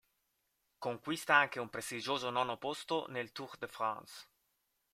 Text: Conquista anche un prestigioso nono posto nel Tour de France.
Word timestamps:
Conquista 0.79 1.35
anche 1.35 1.59
un 1.59 1.69
prestigioso 1.69 2.31
nono 2.31 2.57
posto 2.57 3.05
nel 3.09 3.31
Tour 3.31 3.55
de 3.57 3.67
France. 3.67 4.25